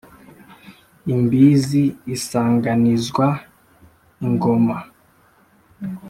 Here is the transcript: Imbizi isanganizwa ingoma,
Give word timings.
Imbizi 1.13 1.83
isanganizwa 2.15 3.27
ingoma, 4.25 4.77